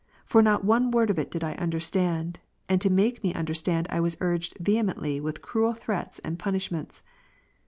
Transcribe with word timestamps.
For 0.25 0.41
not 0.41 0.65
one 0.65 0.89
word 0.89 1.11
of 1.11 1.19
it 1.19 1.29
did 1.29 1.43
I 1.43 1.53
understand, 1.61 2.39
and 2.67 2.81
to 2.81 2.89
make 2.89 3.21
me 3.23 3.35
understand 3.35 3.85
I 3.91 3.99
was 3.99 4.17
urged 4.19 4.57
vehemently 4.59 5.21
with 5.21 5.43
cruel 5.43 5.73
threats 5.75 6.17
and 6.23 6.39
punishments. 6.39 7.03